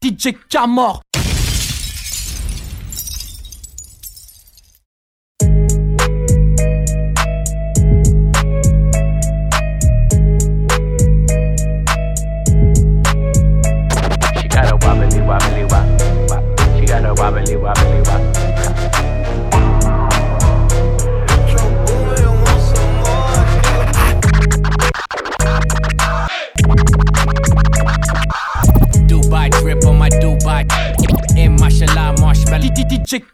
DJ 0.00 0.34
K-More. 0.48 1.00
She 14.40 14.48
got 14.48 14.70
a 14.70 14.76
wobbly 14.76 15.20
wobbly 15.20 15.64
wop. 15.64 15.86
She 16.78 16.86
got 16.86 17.04
a 17.04 17.14
wobbly 17.14 17.56
wobbly 17.56 18.00
wop. 18.02 18.51
DJ. 32.70 33.24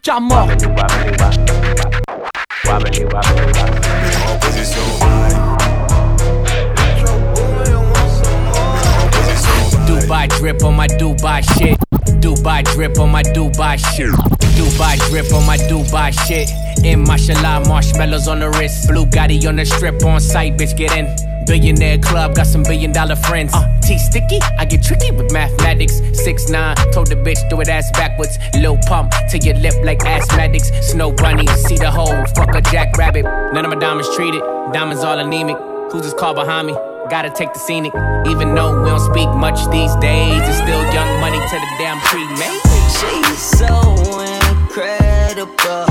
Dubai 9.86 10.28
drip 10.38 10.62
on 10.64 10.74
my 10.74 10.86
Dubai 10.86 11.42
shit. 11.42 11.78
Dubai 12.20 12.64
drip 12.64 12.98
on 12.98 13.10
my 13.10 13.22
Dubai 13.22 13.78
shit. 13.78 14.10
Dubai 14.56 14.98
drip 15.08 15.32
on 15.32 15.46
my 15.46 15.56
Dubai 15.56 16.12
shit. 16.26 16.48
In 16.84 17.00
my 17.00 17.16
mashallah 17.16 17.68
marshmallows 17.68 18.28
on 18.28 18.40
the 18.40 18.50
wrist. 18.50 18.88
Blue 18.88 19.06
Gotti 19.06 19.46
on 19.48 19.56
the 19.56 19.64
strip 19.64 20.02
on 20.04 20.20
site, 20.20 20.56
bitch 20.56 20.76
get 20.76 20.96
in. 20.96 21.27
Billionaire 21.48 21.98
club, 21.98 22.34
got 22.34 22.46
some 22.46 22.62
billion 22.62 22.92
dollar 22.92 23.16
friends. 23.16 23.54
Uh, 23.54 23.80
T 23.80 23.98
sticky, 23.98 24.38
I 24.58 24.66
get 24.66 24.82
tricky 24.82 25.10
with 25.12 25.32
mathematics. 25.32 26.02
Six 26.12 26.50
nine, 26.50 26.76
told 26.92 27.06
the 27.08 27.16
bitch 27.16 27.40
do 27.48 27.58
it 27.62 27.68
ass 27.68 27.90
backwards. 27.92 28.38
Lil 28.54 28.76
pump 28.86 29.12
to 29.30 29.38
your 29.38 29.54
lip 29.54 29.74
like 29.82 30.00
asthmatics. 30.00 30.70
Snow 30.84 31.10
bunny, 31.10 31.46
see 31.46 31.78
the 31.78 31.90
hole, 31.90 32.22
fuck 32.36 32.54
a 32.54 32.60
jackrabbit. 32.60 33.24
None 33.24 33.64
of 33.64 33.70
my 33.70 33.78
diamonds 33.78 34.14
treated, 34.14 34.42
diamonds 34.74 35.02
all 35.02 35.18
anemic. 35.18 35.56
Who's 35.90 36.02
this 36.02 36.12
car 36.12 36.34
behind 36.34 36.66
me? 36.66 36.74
Gotta 37.08 37.30
take 37.30 37.54
the 37.54 37.58
scenic. 37.58 37.94
Even 38.26 38.54
though 38.54 38.82
we 38.82 38.90
don't 38.90 39.00
speak 39.00 39.30
much 39.30 39.58
these 39.70 39.96
days, 39.96 40.42
it's 40.44 40.58
still 40.58 40.84
young 40.92 41.18
money 41.20 41.38
to 41.38 41.56
the 41.56 41.70
damn 41.78 41.98
pre-made. 42.00 42.60
She's 42.92 43.38
so 43.38 44.20
incredible. 44.20 45.86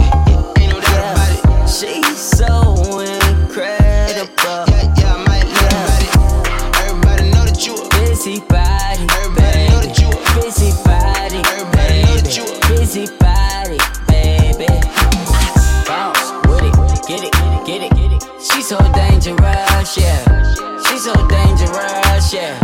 Yeah. 0.93 1.65
She's 1.65 2.16
busy 12.87 13.17
body, 13.17 13.77
baby. 14.07 14.67
Bounce 15.83 16.31
with 16.47 16.63
it, 16.63 16.75
get 17.03 17.19
it, 17.19 17.33
get 17.67 17.83
it, 17.83 17.91
get 17.91 18.11
it. 18.15 18.23
She's 18.39 18.67
so 18.67 18.79
dangerous, 18.93 19.97
yeah. 19.97 20.23
She's 20.87 21.03
so 21.03 21.13
dangerous, 21.27 22.33
yeah. 22.33 22.55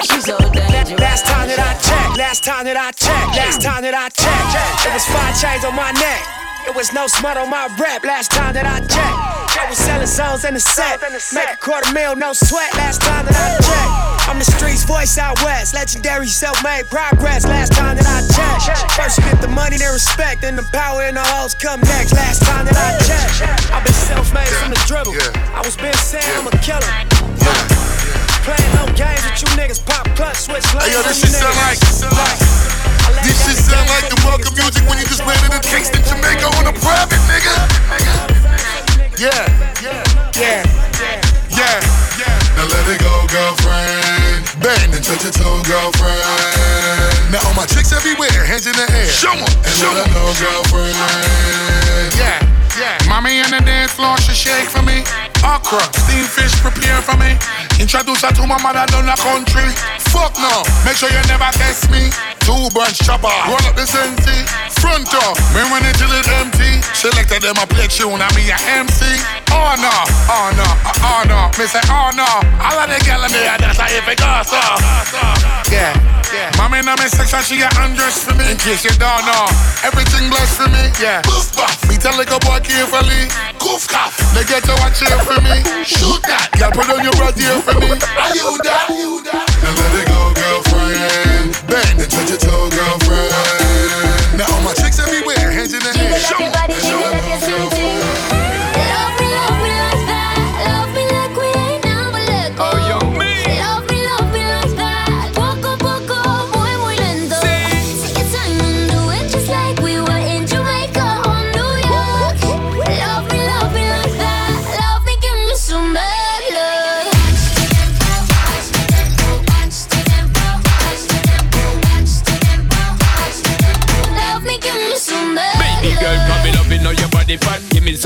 She's 0.00 0.24
so 0.24 0.38
dangerous. 0.38 1.00
Last 1.00 1.26
time 1.26 1.48
that 1.48 1.60
I 1.60 1.76
checked, 1.76 2.16
last 2.16 2.42
time 2.42 2.64
that 2.64 2.76
I 2.76 2.90
checked, 2.92 3.36
last 3.36 3.60
time 3.60 3.82
that 3.82 3.94
I 3.94 4.08
checked, 4.08 4.86
it 4.86 4.92
was 4.96 5.04
five 5.12 5.36
chains 5.36 5.64
on 5.64 5.76
my 5.76 5.92
neck. 5.92 6.22
It 6.66 6.74
was 6.74 6.94
no 6.94 7.06
smut 7.06 7.36
on 7.36 7.50
my 7.50 7.68
rap 7.78 8.02
last 8.02 8.32
time 8.32 8.54
that 8.54 8.64
I 8.64 8.80
checked. 8.80 9.60
I 9.60 9.68
was 9.68 9.76
selling 9.76 10.06
songs 10.06 10.44
in 10.46 10.54
the 10.54 10.60
set. 10.60 11.00
Make 11.34 11.52
a 11.52 11.56
quarter 11.56 11.92
mil, 11.92 12.16
no 12.16 12.32
sweat 12.32 12.72
last 12.74 13.02
time 13.02 13.26
that 13.26 13.36
I 13.36 13.60
checked. 13.60 14.05
I'm 14.26 14.38
the 14.38 14.44
streets 14.44 14.84
voice 14.84 15.18
out 15.18 15.38
west. 15.46 15.72
Legendary 15.74 16.26
self 16.26 16.58
made 16.64 16.84
progress 16.90 17.46
last 17.46 17.72
time 17.72 17.96
that 17.96 18.06
I 18.06 18.20
checked. 18.26 18.90
First 18.98 19.18
you 19.18 19.24
get 19.24 19.40
the 19.40 19.48
money, 19.48 19.78
then 19.78 19.92
respect. 19.94 20.42
Then 20.42 20.56
the 20.56 20.66
power 20.74 21.02
and 21.06 21.16
the 21.16 21.22
hoes 21.22 21.54
come 21.54 21.80
next 21.80 22.12
last 22.12 22.42
time 22.42 22.66
that 22.66 22.74
I 22.74 22.90
checked. 23.06 23.70
I've 23.70 23.84
been 23.86 23.94
self 23.94 24.34
made 24.34 24.50
from 24.58 24.74
the 24.74 24.80
dribble. 24.90 25.14
I 25.54 25.62
was 25.62 25.76
been 25.78 25.94
saying 25.94 26.26
I'm 26.34 26.46
a 26.50 26.54
killer. 26.58 26.90
Playing 28.42 28.72
no 28.78 28.86
games 28.94 29.22
with 29.26 29.42
you 29.42 29.48
niggas, 29.58 29.82
pop 29.86 30.06
clutch, 30.18 30.46
switch 30.46 30.66
lanes. 30.74 30.86
Hey, 30.86 30.92
yo, 30.94 31.02
this 31.02 31.18
shit 31.22 31.34
sound 31.34 31.54
like- 31.62 31.78
This 33.22 33.38
shit 33.46 33.58
sound 33.62 33.86
like 33.90 34.06
the 34.10 34.18
welcome 34.26 34.54
music 34.54 34.82
when 34.90 34.98
you 34.98 35.06
just 35.06 35.22
landed 35.26 35.54
in 35.54 35.62
Kingston, 35.62 36.02
Jamaica 36.02 36.46
on 36.58 36.66
a 36.66 36.74
private, 36.78 37.18
nigga. 37.30 37.54
Yeah, 39.18 39.48
And 45.16 45.24
your 45.24 45.32
toe, 45.32 45.62
girlfriend. 45.64 46.20
Now 47.32 47.40
all 47.48 47.54
my 47.56 47.64
chicks 47.64 47.90
everywhere, 47.90 48.28
hands 48.44 48.66
in 48.66 48.76
the 48.76 48.84
air. 48.92 49.08
Show 49.08 49.32
'em, 49.32 49.48
and 49.64 49.72
show 49.72 49.88
'em 49.88 50.12
know, 50.12 50.28
girlfriend. 50.36 50.92
Yeah, 52.20 52.44
yeah. 52.76 52.98
Mommy 53.08 53.40
on 53.40 53.48
the 53.50 53.64
dance 53.64 53.92
floor, 53.92 54.18
she 54.20 54.34
shake 54.34 54.68
for 54.68 54.82
me. 54.82 55.04
Okra, 55.40 55.80
steamed 56.04 56.28
fish, 56.28 56.52
prepare 56.60 57.00
for 57.00 57.16
me. 57.16 57.32
Introduce 57.80 58.20
her 58.28 58.32
to 58.32 58.46
my 58.46 58.60
mother 58.60 58.84
down 58.92 59.06
the 59.06 59.16
country. 59.16 59.72
Fuck 60.12 60.36
no, 60.36 60.62
make 60.84 60.96
sure 61.00 61.08
you 61.08 61.22
never 61.32 61.48
test 61.56 61.88
me. 61.88 62.12
Two 62.44 62.68
bunch 62.76 62.98
chopper, 63.00 63.32
roll 63.48 63.56
up 63.64 63.74
the 63.74 63.86
sensei. 63.86 64.44
Front 64.84 65.10
door, 65.10 65.32
me 65.56 65.64
run 65.72 65.82
it 65.88 65.96
till 65.96 66.12
it 66.12 66.28
empty. 66.28 66.82
Selected 66.92 67.40
them 67.42 67.56
a 67.56 67.66
play 67.66 67.88
tune, 67.88 68.20
and 68.20 68.34
me 68.36 68.50
a 68.52 68.58
MC. 68.68 69.00
Oh 69.50 69.74
no, 69.80 69.94
oh 70.28 70.48
no, 70.60 70.68
oh 71.08 71.22
no. 71.24 71.50
Me 71.58 71.66
say 71.66 71.80
oh 71.88 72.12
no. 72.14 72.28
All 72.60 72.78
of 72.78 72.88
the 72.92 73.00
gal 73.04 73.24
in 73.24 73.32
there, 73.32 73.55
that's 73.76 73.92
how 73.92 73.98
if 73.98 74.08
it 74.08 74.18
goes 74.18 74.48
so. 74.48 74.60
Yeah, 75.72 75.92
yeah. 76.32 76.50
Mommy 76.56 76.80
in 76.80 76.86
my 76.86 76.96
section, 76.96 77.40
she 77.44 77.60
a 77.60 77.68
undress 77.84 78.24
for 78.24 78.34
me. 78.34 78.50
In 78.50 78.56
case 78.56 78.84
you 78.84 78.94
don't 78.96 79.24
know, 79.26 79.46
everything 79.84 80.30
blessed 80.30 80.56
for 80.56 80.68
me. 80.68 80.90
Yeah. 81.00 81.22
Goof 81.22 81.54
buff. 81.56 81.76
Me 81.88 81.96
tell 81.96 82.16
like 82.16 82.30
a 82.30 82.38
boy 82.40 82.60
carefully. 82.60 83.28
Goof 83.58 83.88
cough. 83.88 84.16
They 84.32 84.44
get 84.44 84.64
to 84.64 84.74
watch 84.80 85.00
here 85.00 85.18
for 85.20 85.40
me. 85.44 85.60
Shoot 85.84 86.22
that. 86.24 86.48
Girl, 86.58 86.72
put 86.72 86.88
on 86.88 87.04
your 87.04 87.12
bra 87.20 87.32
here 87.32 87.60
for 87.60 87.76
me. 87.76 87.92
Are? 87.92 88.32
You 88.32 88.56
that? 88.64 88.85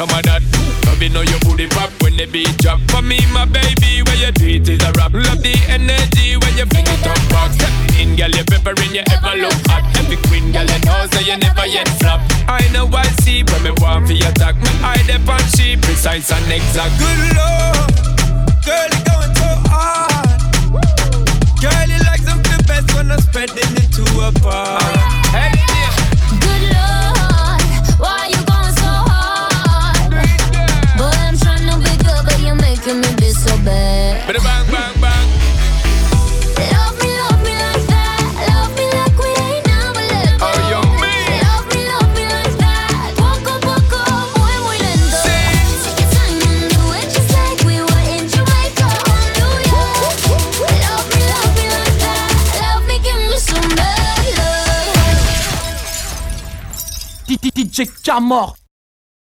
Some 0.01 0.17
of 0.17 0.25
that. 0.25 0.41
Love 0.89 1.03
it, 1.05 1.13
know 1.13 1.21
your 1.21 1.37
booty 1.45 1.69
pop 1.69 1.93
when 2.01 2.17
the 2.17 2.25
beat 2.25 2.49
drop. 2.57 2.81
For 2.89 3.05
me, 3.05 3.21
my 3.37 3.45
baby, 3.45 4.01
when 4.01 4.17
you 4.17 4.33
do 4.33 4.49
it 4.49 4.65
is 4.65 4.81
a 4.81 4.89
rap. 4.97 5.13
Love 5.13 5.45
the 5.45 5.53
energy 5.69 6.41
when 6.41 6.57
you 6.57 6.65
fling 6.73 6.89
it 6.89 7.05
up. 7.05 7.21
Step 7.53 7.69
in, 8.01 8.17
girl, 8.17 8.33
you 8.33 8.45
peppering, 8.49 8.97
you 8.97 9.05
ever 9.13 9.37
look 9.37 9.53
hot. 9.69 9.85
Every 10.01 10.17
queen, 10.25 10.57
girl, 10.57 10.65
you 10.65 10.81
know, 10.89 11.05
so 11.13 11.21
you 11.21 11.37
never 11.37 11.69
yet 11.69 11.85
flop. 12.01 12.25
I 12.49 12.65
know 12.73 12.89
I 12.89 13.05
see 13.21 13.45
when 13.45 13.61
me 13.61 13.73
want 13.77 14.09
for 14.09 14.17
your 14.17 14.33
attack. 14.33 14.57
Me 14.57 14.73
eye 14.81 15.05
dep 15.05 15.29
on 15.29 15.45
she 15.53 15.77
precise 15.77 16.33
and 16.33 16.49
exact. 16.49 16.97
Good 16.97 17.21
lord, 17.37 17.93
girl, 18.65 18.89
you 18.89 19.05
going 19.05 19.35
so 19.37 19.51
hard. 19.69 20.41
Girl, 21.61 21.89
you 21.93 22.01
like 22.09 22.25
something 22.25 22.63
best 22.65 22.89
when 22.97 23.13
I'm 23.13 23.21
spreading 23.21 23.77
it 23.77 23.93
to 24.01 24.05
a 24.25 24.33
making 32.81 33.01
me 33.01 33.09
be 33.17 33.31
so 33.31 33.57
bad. 33.65 34.27
Bada 34.27 34.41
bang, 34.43 34.67
bang, 34.73 35.01
bang. 35.01 35.29
Love 36.73 36.97
me, 37.01 37.11
love 37.21 37.41
me 37.45 37.53
like 37.53 37.87
that. 37.93 38.25
Love 38.49 38.73
me 38.77 38.85
like 38.97 39.17
we 39.21 39.29
ain't 39.45 39.65
never 39.69 40.05
let 40.13 40.41
go. 40.41 40.47
Oh, 40.49 40.59
yo, 40.73 40.81
me. 41.03 41.13
Love 41.45 41.67
me, 41.73 41.81
love 41.93 42.11
me 42.17 42.25
like 42.25 42.57
that. 42.65 43.13
Poco, 43.21 43.53
poco, 43.61 44.01
muy, 44.41 44.57
muy 44.65 44.79
lento. 44.81 45.21
Take 45.85 46.01
your 46.01 46.09
time 46.17 46.41
and 46.49 46.73
do 46.73 46.85
it 46.97 47.07
just 47.13 47.31
like 47.37 47.61
we 47.69 47.77
were 47.85 48.05
in 48.17 48.25
Jamaica 48.33 48.89
or 49.13 49.25
New 49.37 49.55
York. 49.69 50.17
Love 50.81 51.05
me, 51.13 51.21
love 51.29 51.53
me 51.57 51.67
like 51.77 51.97
that. 52.01 52.33
Love 52.65 52.83
me, 52.89 52.97
give 53.05 53.21
me 53.29 53.37
some 53.37 53.69
bad 53.77 54.25
love. 54.41 54.97
DJ 57.29 57.79
K-More. 58.03 58.60